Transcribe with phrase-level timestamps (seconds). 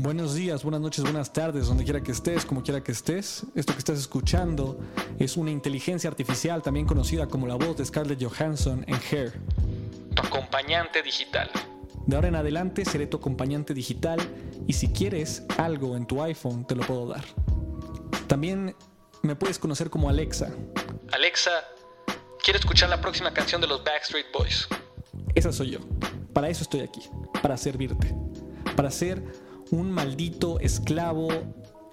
[0.00, 3.42] Buenos días, buenas noches, buenas tardes, donde quiera que estés, como quiera que estés.
[3.56, 4.78] Esto que estás escuchando
[5.18, 9.40] es una inteligencia artificial, también conocida como la voz de Scarlett Johansson en Hair.
[10.14, 11.50] Tu acompañante digital.
[12.06, 14.20] De ahora en adelante seré tu acompañante digital
[14.68, 17.24] y si quieres algo en tu iPhone te lo puedo dar.
[18.28, 18.76] También
[19.22, 20.52] me puedes conocer como Alexa.
[21.10, 21.50] Alexa,
[22.44, 24.68] quiero escuchar la próxima canción de los Backstreet Boys.
[25.34, 25.80] Esa soy yo.
[26.32, 27.02] Para eso estoy aquí,
[27.42, 28.14] para servirte,
[28.76, 31.28] para ser un maldito esclavo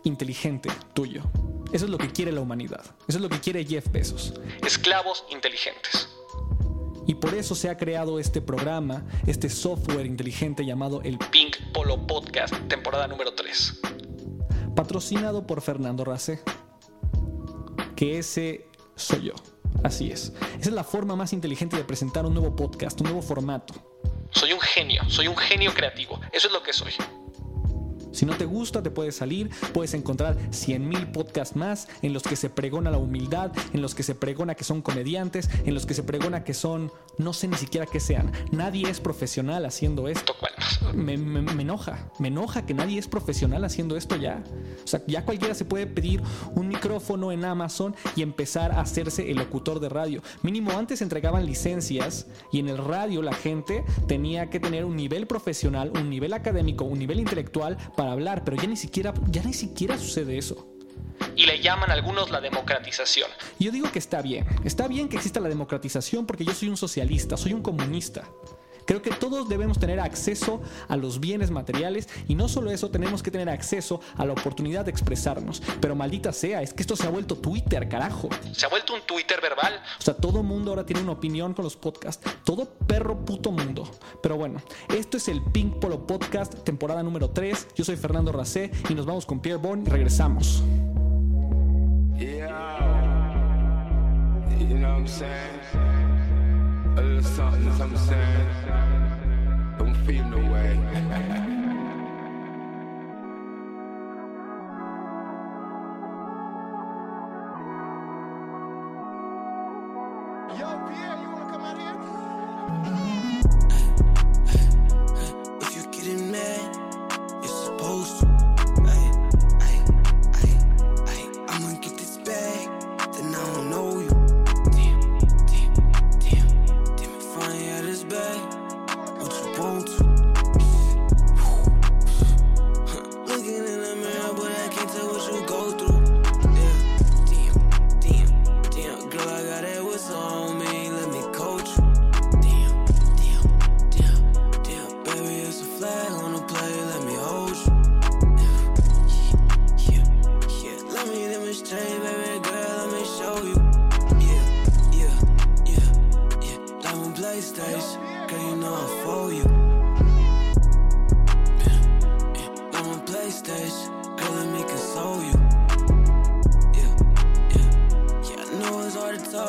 [0.03, 1.23] inteligente tuyo.
[1.71, 2.83] Eso es lo que quiere la humanidad.
[3.07, 4.33] Eso es lo que quiere Jeff Bezos.
[4.65, 6.09] Esclavos inteligentes.
[7.07, 12.07] Y por eso se ha creado este programa, este software inteligente llamado el Pink Polo
[12.07, 13.81] Podcast, temporada número 3.
[14.75, 16.41] Patrocinado por Fernando Racé.
[17.95, 19.33] Que ese soy yo.
[19.83, 20.33] Así es.
[20.59, 23.73] Esa es la forma más inteligente de presentar un nuevo podcast, un nuevo formato.
[24.31, 26.19] Soy un genio, soy un genio creativo.
[26.31, 26.93] Eso es lo que soy.
[28.15, 32.37] Si no te gusta, te puedes salir, puedes encontrar 100.000 podcasts más en los que
[32.37, 35.93] se pregona la humildad, en los que se pregona que son comediantes, en los que
[35.93, 38.31] se pregona que son, no sé ni siquiera qué sean.
[38.51, 40.33] Nadie es profesional haciendo esto.
[40.93, 44.43] Me, me, enoja, me enoja que nadie es profesional haciendo esto ya.
[44.83, 46.21] O sea, ya cualquiera se puede pedir
[46.53, 50.21] un micrófono en Amazon y empezar a hacerse el locutor de radio.
[50.41, 55.27] Mínimo antes entregaban licencias y en el radio la gente tenía que tener un nivel
[55.27, 59.53] profesional, un nivel académico, un nivel intelectual para hablar, pero ya ni siquiera, ya ni
[59.53, 60.67] siquiera sucede eso.
[61.35, 63.29] Y le llaman algunos la democratización.
[63.59, 66.77] Yo digo que está bien, está bien que exista la democratización porque yo soy un
[66.77, 68.23] socialista, soy un comunista.
[68.85, 73.23] Creo que todos debemos tener acceso a los bienes materiales y no solo eso, tenemos
[73.23, 75.61] que tener acceso a la oportunidad de expresarnos.
[75.81, 78.29] Pero maldita sea, es que esto se ha vuelto Twitter, carajo.
[78.51, 79.81] Se ha vuelto un Twitter verbal.
[79.99, 82.29] O sea, todo mundo ahora tiene una opinión con los podcasts.
[82.43, 83.89] Todo perro puto mundo.
[84.21, 84.61] Pero bueno,
[84.95, 87.69] esto es el Pink Polo Podcast, temporada número 3.
[87.75, 90.63] Yo soy Fernando Racé y nos vamos con Pierre Bourne y regresamos.
[96.97, 98.47] A little something, something.
[99.77, 101.41] Don't feel no way.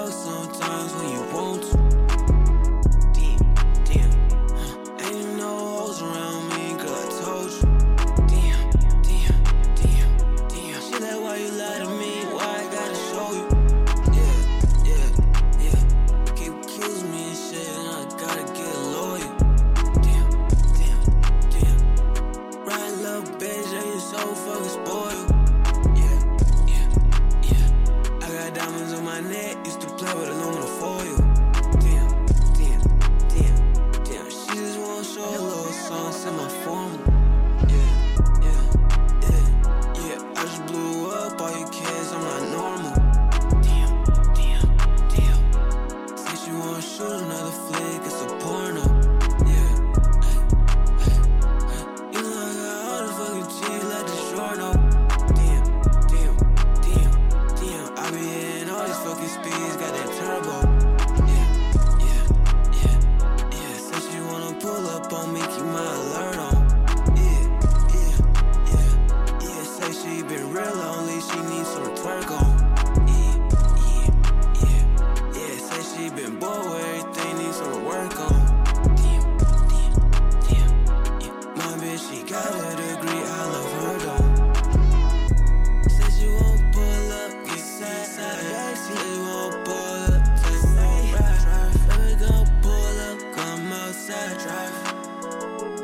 [0.05, 0.36] so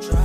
[0.00, 0.21] 转。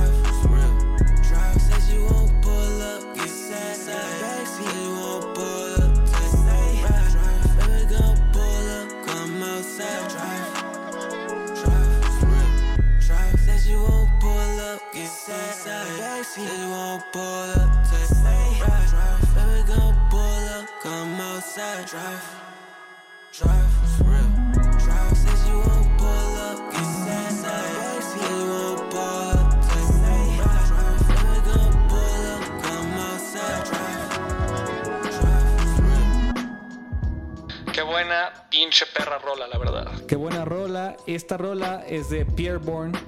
[38.58, 40.04] Pinche perra rola, la verdad.
[40.06, 40.96] Qué buena rola.
[41.06, 42.98] Esta rola es de Pierre Bourne,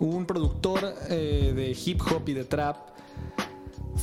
[0.00, 2.76] un productor eh, de hip hop y de trap.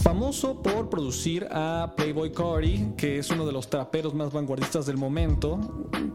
[0.04, 4.98] Famoso por producir a Playboy Cardi, que es uno de los traperos más vanguardistas del
[4.98, 5.60] momento.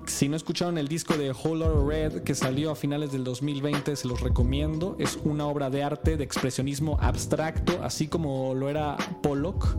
[0.06, 3.96] Si no escucharon el disco de Whole Lotta Red que salió a finales del 2020,
[3.96, 4.96] se los recomiendo.
[4.98, 9.76] Es una obra de arte de expresionismo abstracto, así como lo era Pollock.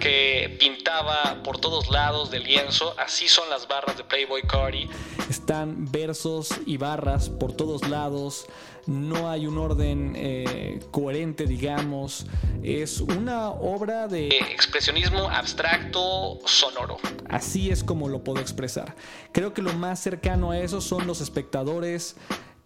[0.00, 2.94] Que pintaba por todos lados del lienzo.
[2.98, 4.88] Así son las barras de Playboy Cardi.
[5.28, 8.46] Están versos y barras por todos lados.
[8.86, 12.26] No hay un orden eh, coherente, digamos.
[12.62, 14.28] Es una obra de...
[14.28, 16.98] Eh, expresionismo abstracto sonoro.
[17.28, 18.96] Así es como lo puedo expresar.
[19.32, 22.16] Creo que lo más cercano a eso son los espectadores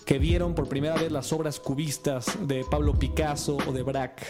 [0.06, 4.24] que vieron por primera vez las obras cubistas de Pablo Picasso o de Braque.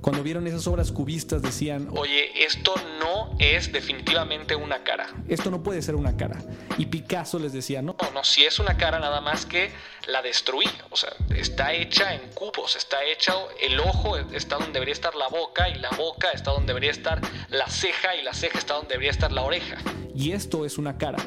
[0.00, 5.06] Cuando vieron esas obras cubistas decían, Oye, esto no es definitivamente una cara.
[5.28, 6.38] esto no puede ser una cara.
[6.78, 9.70] Y Picasso les decía, no, No, no, si es una cara nada más que
[10.06, 10.64] la destruí.
[10.88, 15.28] O sea, está hecha en cubos, está hecha, el ojo está donde debería estar la
[15.28, 17.20] boca y la boca está donde debería estar
[17.50, 19.76] la ceja y la ceja está donde debería estar la oreja.
[20.14, 21.18] y esto es una cara.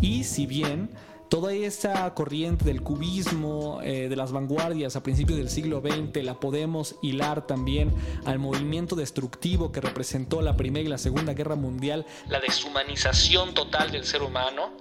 [0.00, 0.90] Y si bien
[1.32, 6.38] toda esa corriente del cubismo, eh, de las vanguardias a principios del siglo XX, la
[6.38, 7.90] podemos hilar también
[8.26, 13.90] al movimiento destructivo que representó la Primera y la Segunda Guerra Mundial, La deshumanización total
[13.92, 14.76] del ser humano.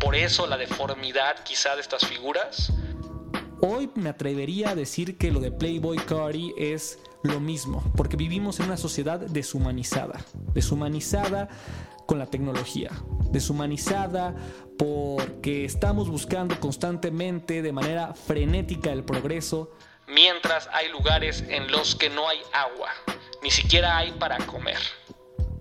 [0.00, 2.72] Por eso la deformidad quizá de estas figuras.
[3.60, 8.60] Hoy me atrevería a decir que lo de Playboy Cardi es lo mismo, porque vivimos
[8.60, 10.24] en una sociedad deshumanizada,
[10.54, 11.50] deshumanizada
[12.06, 12.90] con la tecnología,
[13.30, 14.34] deshumanizada
[14.80, 19.70] porque estamos buscando constantemente de manera frenética el progreso,
[20.08, 22.90] Mientras hay lugares en los que no hay agua,
[23.44, 24.78] ni siquiera hay para comer.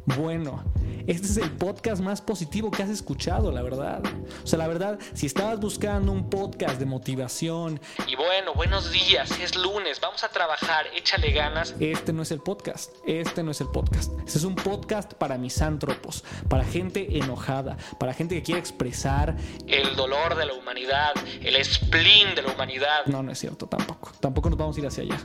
[0.05, 0.63] Bueno,
[1.09, 4.01] este es el podcast más positivo que has escuchado, la verdad.
[4.43, 9.31] O sea, la verdad, si estabas buscando un podcast de motivación, Y bueno, buenos días,
[9.39, 11.73] es lunes, vamos a trabajar, échale ganas.
[11.79, 12.93] este no es el podcast.
[13.07, 14.11] Este no es el podcast.
[14.25, 19.35] Este es un podcast para misántropos, para gente enojada, para gente que quiere expresar.
[19.65, 23.05] El dolor de la humanidad, el spleen de la humanidad.
[23.07, 24.11] No, no es cierto, tampoco.
[24.19, 25.17] Tampoco nos vamos a ir hacia allá.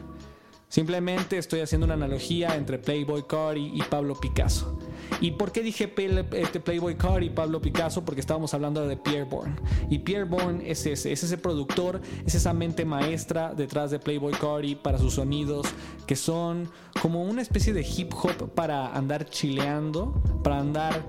[0.69, 4.77] Simplemente estoy haciendo una analogía entre Playboy Cardi y Pablo Picasso.
[5.21, 5.93] ¿Y por qué dije
[6.33, 8.05] este Playboy Cardi y Pablo Picasso?
[8.05, 9.57] Porque estábamos hablando de Pierre Bourne.
[9.89, 14.33] Y Pierre Bourne es ese, es ese productor, es esa mente maestra detrás de Playboy
[14.33, 15.67] Cardi para sus sonidos,
[16.07, 16.71] que son
[17.01, 21.03] como una especie de hip hop para andar chileando, para andar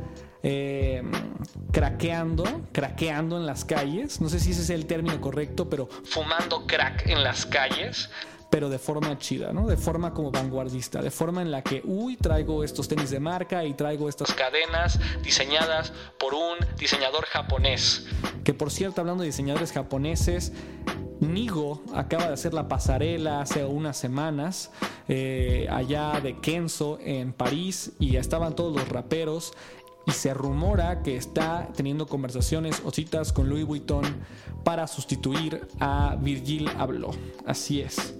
[0.43, 1.01] eh,
[1.71, 4.21] craqueando, craqueando en las calles.
[4.21, 8.09] No sé si ese es el término correcto, pero Fumando crack en las calles.
[8.55, 9.67] Pero de forma chida, ¿no?
[9.67, 13.65] De forma como vanguardista, de forma en la que, uy, traigo estos tenis de marca
[13.65, 14.33] y traigo estas...
[14.33, 18.05] cadenas diseñadas por un diseñador japonés.
[18.45, 20.53] Que por cierto, hablando de diseñadores japoneses,
[21.19, 24.71] Nigo acaba de hacer la pasarela hace unas semanas
[25.09, 29.51] eh, allá de Kenzo en París y estaban todos los raperos
[30.05, 34.05] y se rumora que está teniendo conversaciones o citas con Louis Vuitton
[34.63, 37.13] para sustituir a Virgil Abloh.
[37.45, 38.15] Así es.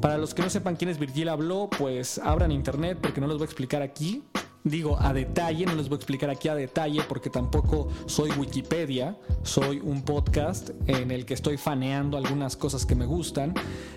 [0.00, 3.38] Para los que no sepan quién es Virgil Abloh, pues abran internet porque no les
[3.38, 4.22] voy a explicar aquí.
[4.66, 9.16] Digo a detalle, no les voy a explicar aquí a detalle porque tampoco soy Wikipedia,
[9.44, 13.54] soy un podcast en el que estoy faneando algunas cosas que me gustan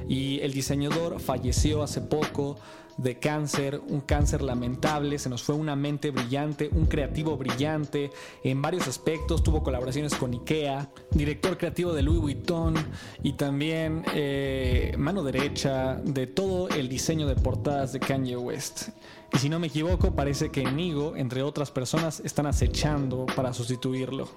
[0.07, 2.57] y el diseñador falleció hace poco
[2.97, 8.11] de cáncer, un cáncer lamentable, se nos fue una mente brillante, un creativo brillante
[8.43, 12.75] en varios aspectos, tuvo colaboraciones con IKEA, director creativo de Louis Vuitton
[13.23, 18.89] y también eh, mano derecha de todo el diseño de portadas de Kanye West.
[19.33, 24.27] Y si no me equivoco, parece que Nigo, entre otras personas, están acechando para sustituirlo.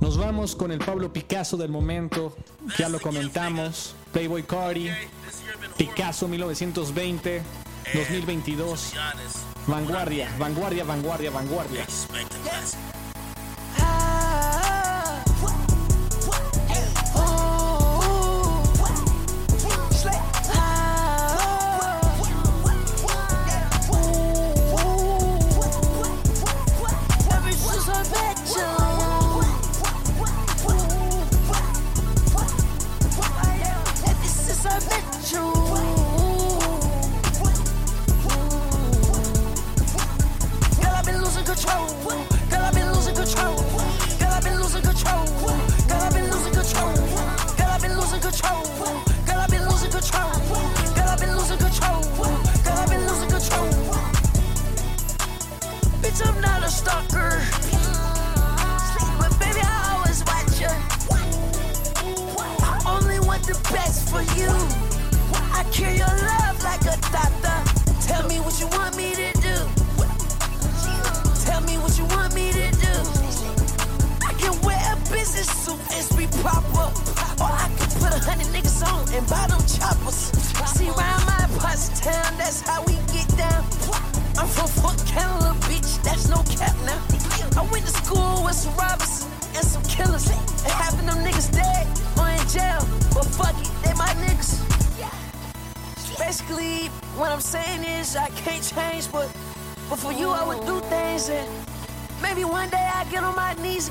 [0.00, 2.36] Nos vamos con el Pablo Picasso del momento,
[2.78, 4.90] ya lo comentamos, Playboy Cardi,
[5.76, 7.42] Picasso 1920,
[7.94, 8.92] 2022,
[9.66, 11.86] vanguardia, vanguardia, vanguardia, vanguardia.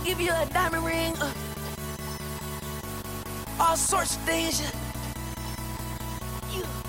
[0.08, 1.14] Give you a diamond ring.
[1.20, 1.34] Uh,
[3.60, 4.62] all sorts of things.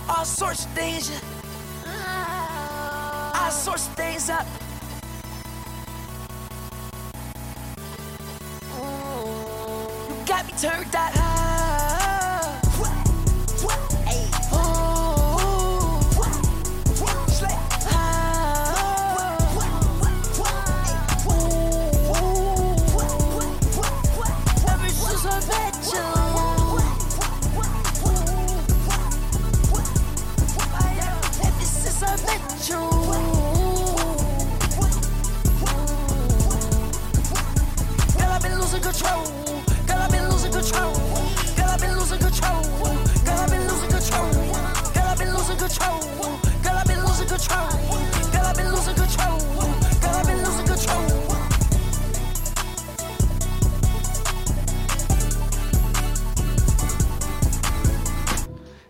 [0.08, 1.10] All sorts of things.
[1.84, 3.32] yeah.
[3.34, 4.46] All sorts of things up.
[10.08, 11.12] You got me turned out.
[11.12, 11.37] Hey.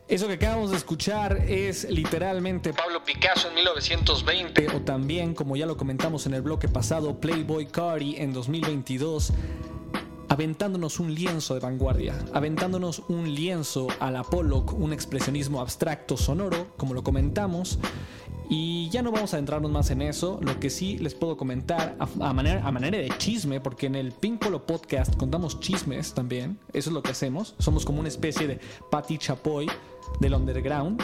[0.09, 4.69] Eso que acabamos de escuchar es literalmente Pablo Picasso en 1920.
[4.75, 9.35] o también, como ya lo comentamos en el bloque pasado, Playboy Cardi en 2022,
[10.31, 16.69] aventándonos un lienzo de vanguardia, aventándonos un lienzo a la Pollock, un expresionismo abstracto sonoro,
[16.79, 17.79] como lo comentamos.
[18.51, 20.39] Y ya no vamos a adentrarnos más en eso.
[20.43, 24.13] Lo que sí les puedo comentar a, manera, a manera de chisme, porque en el
[24.13, 26.59] Pincolo Podcast contamos chismes también.
[26.73, 27.55] Eso es lo que hacemos.
[27.59, 28.59] Somos como una especie de
[28.91, 29.67] Patty Chapoy
[30.21, 31.03] del underground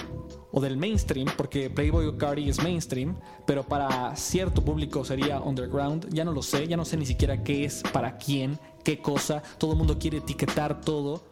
[0.53, 6.09] o del mainstream, porque Playboy Cardi es mainstream, pero para cierto público sería underground.
[6.15, 9.43] Ya no lo sé, ya no sé ni siquiera qué es, para quién, qué cosa.
[9.59, 11.23] Todo el mundo quiere etiquetar todo.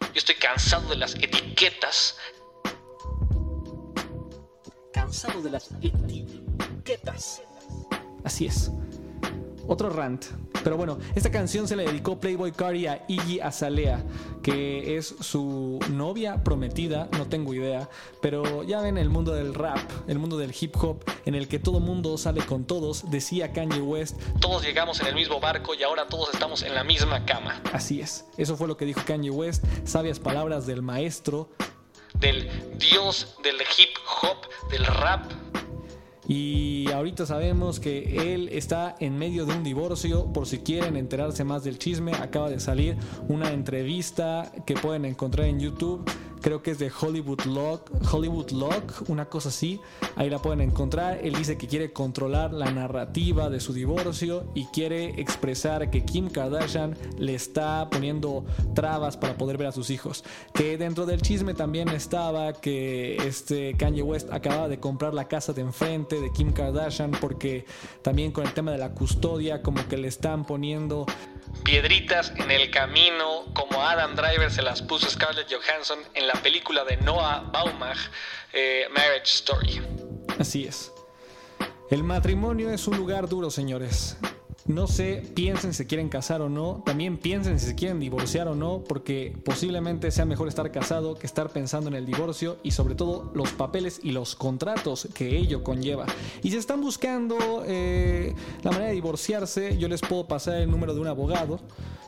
[0.00, 2.16] Yo estoy cansado de las etiquetas.
[5.06, 7.40] Cansado de las etiquetas.
[8.24, 8.72] Así es.
[9.68, 10.24] Otro rant.
[10.64, 14.02] Pero bueno, esta canción se le dedicó Playboy Cardi a Iggy Azalea,
[14.42, 17.88] que es su novia prometida, no tengo idea,
[18.20, 21.60] pero ya ven el mundo del rap, el mundo del hip hop, en el que
[21.60, 25.84] todo mundo sale con todos, decía Kanye West, Todos llegamos en el mismo barco y
[25.84, 27.60] ahora todos estamos en la misma cama.
[27.72, 28.24] así es.
[28.36, 31.48] Eso fue lo que dijo Kanye West, sabias palabras del maestro,
[32.20, 35.30] Del dios del hip hop, del rap.
[36.28, 40.32] Y ahorita sabemos que él está en medio de un divorcio.
[40.32, 42.96] Por si quieren enterarse más del chisme, acaba de salir
[43.28, 46.04] una entrevista que pueden encontrar en YouTube.
[46.46, 49.80] Creo que es de Hollywood Lock, Hollywood Lock, una cosa así.
[50.14, 51.18] Ahí la pueden encontrar.
[51.24, 56.30] Él dice que quiere controlar la narrativa de su divorcio y quiere expresar que Kim
[56.30, 58.44] Kardashian le está poniendo
[58.76, 60.22] trabas para poder ver a sus hijos.
[60.54, 65.52] Que dentro del chisme también estaba que este Kanye West acababa de comprar la casa
[65.52, 67.66] de enfrente de Kim Kardashian porque
[68.02, 71.06] también con el tema de la custodia como que le están poniendo
[71.64, 76.84] Piedritas en el camino, como Adam Driver se las puso Scarlett Johansson en la película
[76.84, 77.98] de Noah Baumbach,
[78.52, 79.80] eh, Marriage Story.
[80.38, 80.92] Así es.
[81.90, 84.16] El matrimonio es un lugar duro, señores.
[84.68, 86.82] No sé, piensen si quieren casar o no.
[86.84, 91.26] También piensen si se quieren divorciar o no, porque posiblemente sea mejor estar casado que
[91.26, 95.62] estar pensando en el divorcio y sobre todo los papeles y los contratos que ello
[95.62, 96.06] conlleva.
[96.42, 100.94] Y si están buscando eh, la manera de divorciarse, yo les puedo pasar el número
[100.94, 101.60] de un abogado.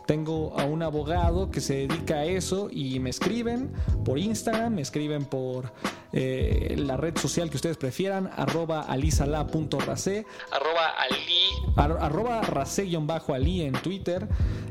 [0.07, 3.71] Tengo a un abogado que se dedica a eso y me escriben
[4.07, 5.71] por Instagram, me escriben por
[6.15, 11.73] eh, la red social que ustedes prefieran, arroba alisala.race, Arroba Ali.
[11.77, 14.27] ar- arroba race-ali en Twitter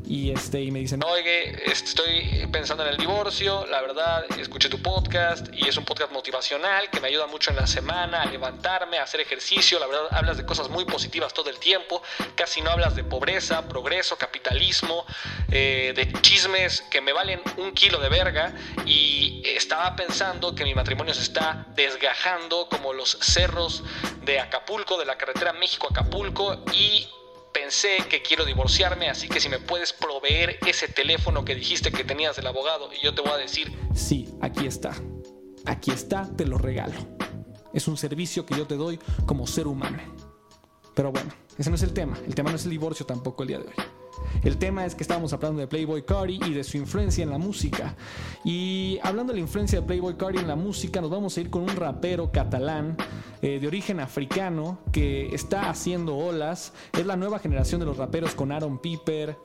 [0.06, 4.80] y, este, y me dicen, Oye, estoy pensando en el divorcio, la verdad, escuché tu
[4.80, 8.98] podcast y es un podcast motivacional que me ayuda mucho en la semana a levantarme,
[8.98, 12.02] a hacer ejercicio, la verdad, hablas de cosas muy positivas todo el tiempo,
[12.34, 15.04] casi no hablas de pobreza, progreso, capitalismo,
[15.50, 18.54] eh, de chismes que me valen un kilo de verga
[18.86, 23.82] y estaba pensando que mi matrimonio se está desgajando como los cerros
[24.24, 27.06] de Acapulco, de la carretera México-Acapulco y
[27.52, 32.04] pensé que quiero divorciarme, así que si me puedes proveer ese teléfono que dijiste que
[32.04, 34.94] tenías del abogado y yo te voy a decir, sí, aquí está,
[35.66, 36.94] aquí está, te lo regalo.
[37.72, 39.98] Es un servicio que yo te doy como ser humano.
[40.94, 43.48] Pero bueno, ese no es el tema, el tema no es el divorcio tampoco el
[43.48, 43.74] día de hoy.
[44.44, 47.38] El tema es que estábamos hablando de Playboy Cardi y de su influencia en la
[47.38, 47.96] música.
[48.44, 51.50] Y hablando de la influencia de Playboy Cardi en la música, nos vamos a ir
[51.50, 52.96] con un rapero catalán
[53.42, 56.72] eh, de origen africano que está haciendo olas.
[56.92, 59.36] Es la nueva generación de los raperos con Aaron Piper,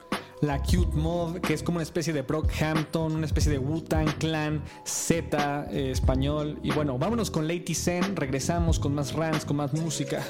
[0.42, 4.64] la Cute Mod, que es como una especie de Brockhampton, una especie de Wu-Tang Clan,
[4.86, 6.60] Z eh, español.
[6.64, 10.24] Y bueno, vámonos con Lady Zen, regresamos con más rants, con más música.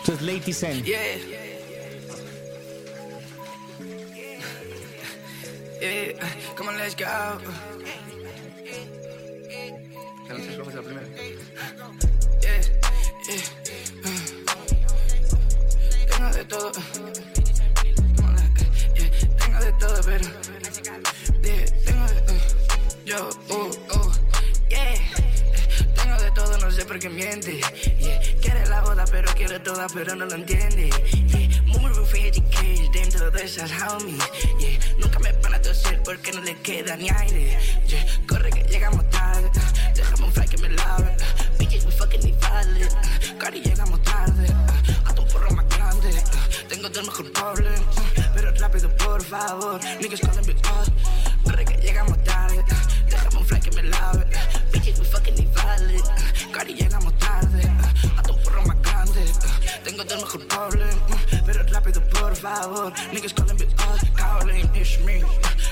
[0.00, 0.82] Entonces, Lady Zen.
[5.80, 6.12] Yeah,
[6.54, 7.04] come on, let's go.
[12.42, 12.62] Yeah,
[13.28, 13.42] yeah,
[14.04, 14.44] uh.
[16.08, 16.72] Tengo de todo.
[19.38, 20.28] Tengo de todo, pero.
[21.42, 22.22] Tengo de.
[22.28, 22.38] uh,
[23.04, 24.12] yo, uh, uh,
[24.70, 24.94] yeah.
[25.94, 27.60] Tengo de todo, no sé por qué miente.
[27.98, 28.20] Yeah.
[28.40, 30.90] Quiere la boda, pero quiere toda, pero no lo entiende.
[31.26, 31.62] Yeah.
[31.78, 34.22] Muy educated dentro de esas homies.
[34.58, 34.78] Yeah.
[36.04, 37.58] Porque no le queda ni aire.
[37.88, 38.04] Yeah.
[38.28, 39.50] Corre que llegamos tarde.
[39.94, 41.16] Déjame un fly que me lave.
[41.58, 42.88] Bitches, we fucking invalid.
[43.38, 44.46] Cari, llegamos tarde.
[45.04, 46.10] Hasta un porro más grande.
[46.68, 47.82] Tengo del mejor problem.
[48.34, 49.80] Pero rápido, por favor.
[50.00, 50.92] Niggas calling me up.
[51.44, 52.64] Corre que llegamos tarde.
[53.08, 54.26] Déjame un fly que me lave.
[54.72, 56.04] Bitches, we fucking invalid.
[56.52, 57.62] Cari, llegamos tarde.
[58.16, 59.24] Hasta un porro más grande.
[59.84, 60.98] Tengo del mejor problem.
[61.46, 62.92] Pero rápido, por favor.
[63.12, 64.13] Niggas calling me up.
[64.84, 65.22] It's me.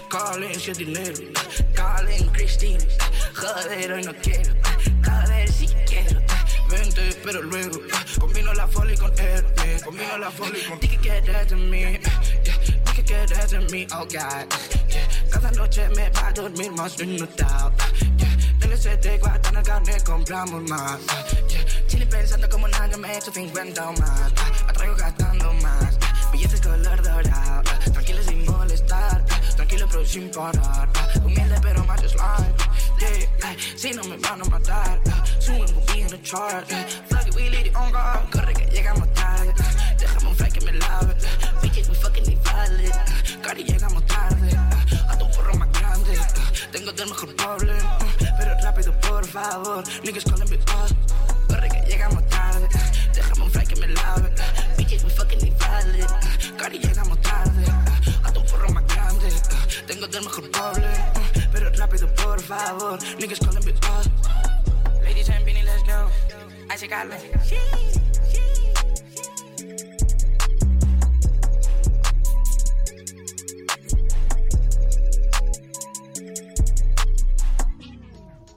[0.09, 1.13] Calling, si es dinero.
[1.75, 2.81] Calling, Christine.
[3.35, 4.55] Joder, hoy no quiero.
[5.05, 6.19] Joder, si quiero.
[6.71, 7.79] Vente, pero luego
[8.19, 9.45] combino la folly con él,
[9.85, 10.81] combino la folly con.
[10.81, 11.99] Dije que eres de mí,
[12.87, 14.47] dije que eres de mí, oh God.
[15.31, 17.71] Cada noche me va a dormir más inundado.
[18.17, 18.33] Yeah.
[18.61, 21.01] DLC de Guatana, carne, compramos más.
[21.87, 24.33] Chile pensando como nada me he hecho 50 o más.
[24.69, 25.99] Atraigo gastando más.
[26.33, 27.63] Billetes color dorado.
[29.57, 30.89] Tranquilo pero sin parar.
[31.25, 32.55] Humilde pero más slime.
[32.99, 33.57] Yeah.
[33.77, 35.01] Si no me van a matar.
[35.41, 36.69] Suben boogie in the chart.
[37.09, 38.31] Fuck it, we lead it on guard.
[38.31, 39.53] Corre que llegamos tarde.
[39.99, 41.15] Déjame un fly que me lave.
[41.63, 42.93] Bitches, we fucking invalid.
[43.43, 44.51] Cari, llegamos tarde.
[45.09, 46.19] Hasta un porro más grande.
[46.71, 47.87] Tengo del mejor problem.
[48.39, 49.83] Pero rápido, por favor.
[50.05, 51.32] Niggas calling me up.
[51.93, 52.69] Llegamos tarde.
[53.13, 54.31] Déjame un fly que me lave.
[54.79, 56.07] Bitches, we fucking invalid.
[56.57, 57.67] Cari, llegamos tarde.
[58.25, 59.29] Hasta un porro más grande.
[59.87, 60.91] Tengo del mejor problem.
[61.53, 62.99] Pero rápido, por favor.
[63.19, 65.05] Niggas calling me up.
[65.05, 66.09] Ladies and Benny, let's go.
[66.71, 68.12] I God,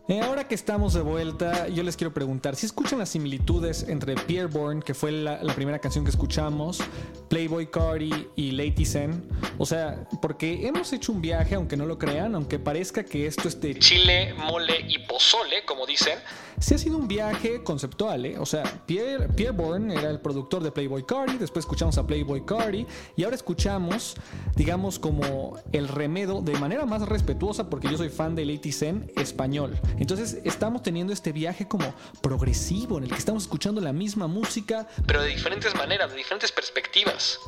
[0.07, 4.13] Eh, ahora que estamos de vuelta, yo les quiero preguntar si escuchan las similitudes entre
[4.13, 6.79] Pierre Bourne, que fue la, primera canción que escuchamos,
[7.27, 9.27] Playboy Cardi y Lady Zen.
[9.57, 13.47] O sea, porque hemos hecho un viaje, aunque no lo crean, aunque parezca que esto
[13.47, 16.19] es Chile, mole y pozole, como dicen.
[16.59, 18.39] Sí ha sido un viaje conceptual, ¿eh?
[18.39, 22.85] O sea, Pierre, Bourne era el productor de Playboy Cardi, después escuchamos a Playboy Cardi
[23.15, 24.15] y ahora escuchamos,
[24.55, 29.11] digamos, como el remedo de manera más respetuosa, porque yo soy fan de Lady Zen
[29.17, 29.79] español.
[29.99, 34.87] Entonces estamos teniendo este viaje como progresivo, en el que estamos escuchando la misma música,
[35.05, 37.39] Pero de diferentes maneras, de diferentes perspectivas.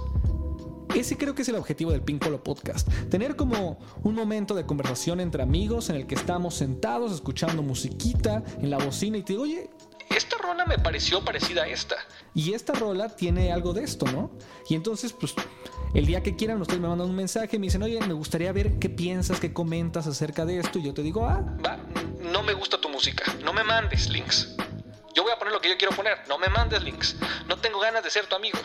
[0.96, 2.88] Ese creo que es el objetivo del Pink Polo Podcast.
[3.10, 8.44] Tener como un momento de conversación entre amigos en el que estamos sentados escuchando musiquita
[8.62, 9.70] en la bocina y te digo, oye,
[10.10, 11.96] Esta rola me pareció parecida a esta.
[12.34, 14.32] y esta rola tiene algo de esto, ¿no?
[14.70, 15.34] Y entonces, pues,
[15.94, 18.52] el día que quieran, ustedes me mandan un mensaje y me dicen, oye, me gustaría
[18.52, 20.80] ver qué piensas, qué comentas acerca de esto.
[20.80, 21.78] Y yo te digo, ah, Va,
[22.32, 23.24] no me gusta tu música.
[23.44, 24.56] No me mandes links.
[25.14, 26.18] Yo voy a poner lo que yo quiero poner.
[26.28, 27.16] No me mandes links.
[27.48, 28.58] No tengo ganas de ser tu amigo.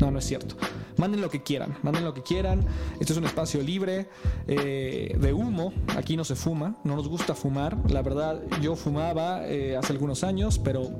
[0.00, 0.56] No, no es cierto.
[0.96, 2.64] Manden lo que quieran, manden lo que quieran.
[3.00, 4.08] Esto es un espacio libre
[4.46, 5.72] eh, de humo.
[5.96, 7.76] Aquí no se fuma, no nos gusta fumar.
[7.90, 10.90] La verdad, yo fumaba eh, hace algunos años, pero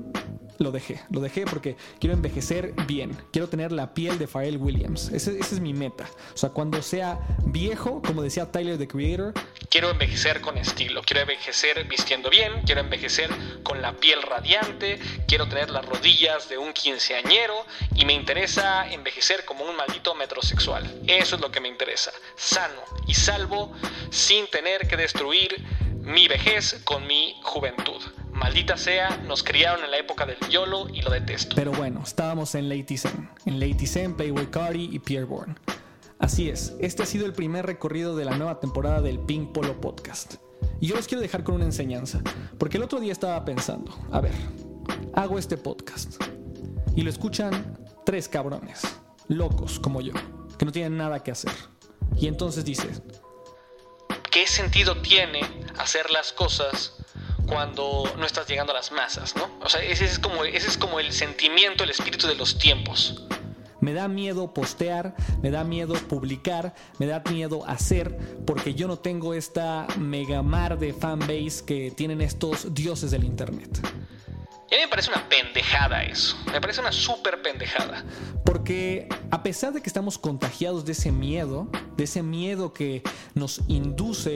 [0.59, 1.01] lo dejé.
[1.11, 3.17] Lo dejé porque quiero envejecer bien.
[3.33, 5.11] Quiero tener la piel de Pharrell Williams.
[5.12, 6.09] Ese- esa es mi meta.
[6.35, 9.33] O sea, cuando sea viejo, como decía Tyler the Creator,
[9.71, 13.29] Quiero envejecer con estilo, quiero envejecer vistiendo bien, quiero envejecer
[13.64, 17.55] con la piel radiante, quiero tener las rodillas de un quinceañero
[17.97, 20.85] y me interesa envejecer como un maldito metrosexual.
[21.09, 23.73] Eso es lo que me interesa, sano y salvo
[24.11, 25.64] sin tener que destruir
[26.03, 28.01] mi vejez con mi juventud.
[28.44, 31.57] Maldita sea, nos criaron en la época del YOLO y lo detesto.
[31.57, 33.30] Pero bueno, estábamos en Lady Zen.
[33.46, 35.54] En Lady Zen, Playboy Cardi y Pierre Bourne.
[36.18, 39.80] Así es, este ha sido el primer recorrido de la nueva temporada del Pink Polo
[39.80, 40.35] Podcast.
[40.78, 42.20] Y yo los quiero dejar con una enseñanza,
[42.59, 44.35] porque el otro día estaba pensando, a ver,
[45.14, 46.22] hago este podcast
[46.94, 48.83] y lo escuchan tres cabrones,
[49.26, 50.12] locos como yo,
[50.59, 51.54] que no tienen nada que hacer.
[52.14, 52.90] Y entonces dice,
[54.30, 55.40] ¿qué sentido tiene
[55.78, 57.04] hacer las cosas
[57.46, 59.50] cuando no estás llegando a las masas, ¿no?
[59.61, 63.24] O sea, ese es como, ese es como el sentimiento, el espíritu de los tiempos.
[63.80, 68.98] Me da miedo postear, me da miedo publicar, me da miedo hacer, porque yo no
[68.98, 73.78] tengo esta megamar de fanbase que tienen estos dioses del internet.
[74.75, 76.37] Y a mí me parece una pendejada eso.
[76.51, 78.05] Me parece una súper pendejada.
[78.45, 83.03] Porque a pesar de que estamos contagiados de ese miedo, de ese miedo que
[83.35, 84.35] nos induce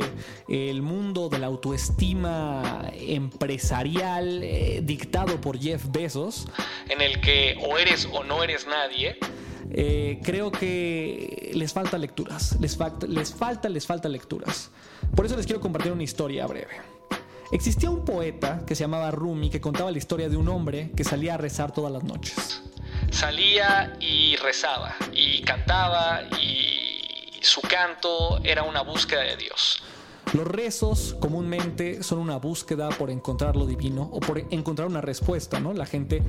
[0.49, 6.47] el mundo de la autoestima empresarial eh, dictado por Jeff Bezos,
[6.89, 9.19] En el que o eres o no eres nadie.
[9.73, 14.71] eh, creo que les falta lecturas, les les falta, les falta lecturas.
[15.17, 16.98] Por eso les quiero compartir una historia breve.
[17.51, 21.03] Existía un poeta que se llamaba Rumi que contaba la historia de un hombre que
[21.03, 22.63] salía a rezar todas las noches.
[23.11, 29.83] Salía y rezaba y cantaba y su canto era una búsqueda de Dios.
[30.35, 35.59] Los rezos comúnmente son una búsqueda por encontrar lo divino o por encontrar una respuesta,
[35.59, 35.73] ¿no?
[35.73, 36.23] La gente,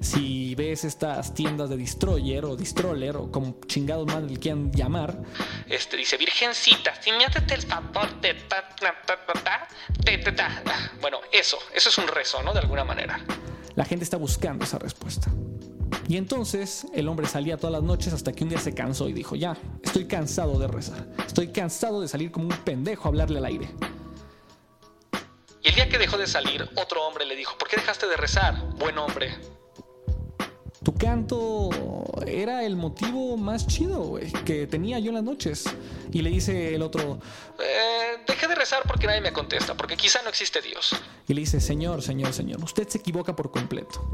[0.00, 5.22] si ves estas tiendas de destroyer o distroller o como chingados más le quieran llamar,
[5.68, 9.68] Este dice, Virgencita, si me haces el favor de ta, ta, ta, ta, ta,
[10.04, 10.62] te, te, ta".
[11.00, 12.52] Bueno, eso, eso es un rezo, ¿no?
[12.52, 13.18] De alguna manera.
[13.74, 15.30] la gente está buscando esa respuesta.
[16.08, 19.12] Y entonces el hombre salía todas las noches hasta que un día se cansó y
[19.12, 23.38] dijo, ya, estoy cansado de rezar, estoy cansado de salir como un pendejo a hablarle
[23.38, 23.68] al aire.
[25.62, 28.16] Y el día que dejó de salir, otro hombre le dijo, ¿por qué dejaste de
[28.16, 29.34] rezar, buen hombre?
[30.84, 31.70] Tu canto
[32.24, 35.64] era el motivo más chido, que tenía yo en las noches.
[36.12, 37.18] Y le dice el otro,
[37.58, 40.94] Eh, dejé de rezar porque nadie me contesta, porque quizá no existe Dios.
[41.26, 44.08] y le dice, Señor, Señor, Señor, usted se equivoca por completo.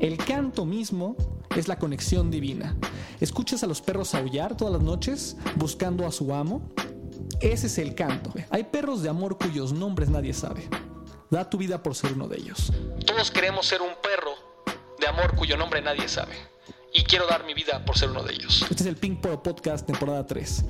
[0.00, 1.16] El canto mismo
[1.56, 2.76] es la conexión divina.
[3.20, 6.62] ¿Escuchas a los perros aullar todas las noches buscando a su amo?
[7.40, 8.32] Ese es el canto.
[8.50, 10.68] Hay perros de amor cuyos nombres nadie sabe.
[11.30, 12.72] Da tu vida por ser uno de ellos.
[13.06, 14.30] Todos queremos ser un perro
[14.98, 16.34] de amor cuyo nombre nadie sabe.
[16.92, 18.62] Y quiero dar mi vida por ser uno de ellos.
[18.70, 20.64] Este es el Pink Poro Podcast, temporada 3.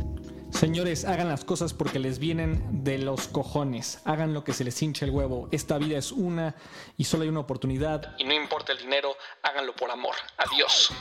[0.51, 4.01] Señores, hagan las cosas porque les vienen de los cojones.
[4.05, 5.49] Hagan lo que se les hinche el huevo.
[5.51, 6.55] Esta vida es una
[6.97, 8.17] y solo hay una oportunidad.
[8.19, 10.15] Y no importa el dinero, háganlo por amor.
[10.39, 10.93] Adiós.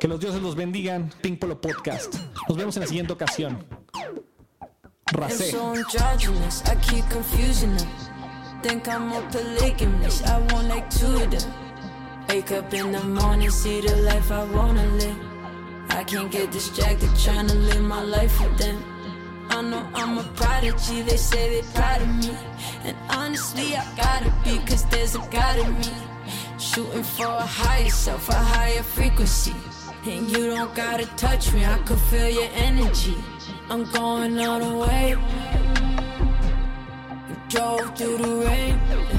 [0.00, 1.12] Que los dioses los bendigan.
[1.20, 2.14] Pink Polo Podcast.
[2.48, 3.66] Nos vemos en la siguiente ocasión.
[5.06, 5.54] Racé.
[12.28, 15.27] Wake up in the morning, see the life I wanna live.
[15.90, 18.82] I can't get distracted trying to live my life with them.
[19.50, 22.36] I know I'm a prodigy, they say they proud of me.
[22.84, 25.92] And honestly, I gotta be, cause there's a God in me.
[26.58, 29.54] Shooting for a higher self, a higher frequency.
[30.04, 33.16] And you don't gotta touch me, I could feel your energy.
[33.70, 35.16] I'm going all the way.
[37.48, 39.17] Drove through the rain.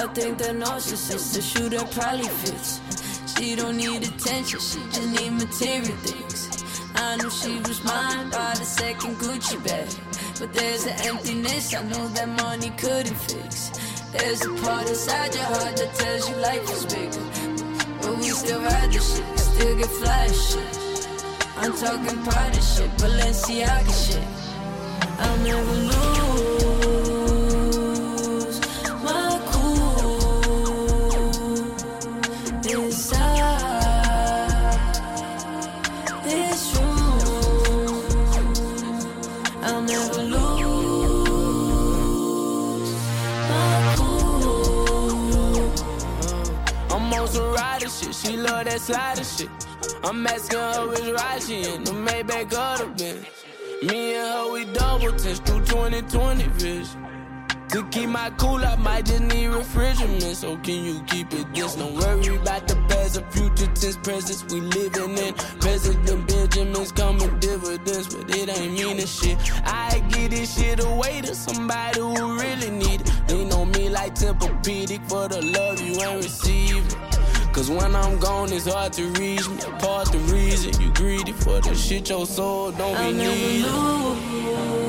[0.00, 2.80] I think that narcissist, the shooter probably fits.
[3.36, 6.64] She don't need attention, she just need material things.
[6.94, 9.88] I knew she was mine by the second Gucci bag.
[10.38, 13.68] But there's an emptiness I know that money couldn't fix.
[14.10, 17.26] There's a part inside your heart that tells you life is bigger.
[18.00, 21.08] But we still ride the shit, still get flash shit.
[21.58, 24.26] I'm talking Prada shit, Balenciaga shit.
[25.18, 26.19] I'll never lose
[48.70, 49.50] that slider shit.
[50.04, 53.26] I'm asking her which ride she in, the Maybach or the Benz.
[53.82, 57.06] Me and her, we double test through 2020 vision.
[57.70, 60.34] To keep my cool, I might just need refrigerant.
[60.34, 61.76] So can you keep it this?
[61.76, 65.34] Don't worry about the past or future tense presence we living in.
[65.60, 69.38] President Benjamin's coming dividends, but it ain't meaning shit.
[69.64, 73.12] I give this shit away to somebody who really need it.
[73.28, 77.09] They know me like Tempur-Pedic for the love you ain't receiving.
[77.60, 79.58] Cause when I'm gone, it's hard to reach me.
[79.58, 84.79] Apart the reason you greedy for the shit your soul don't be needing.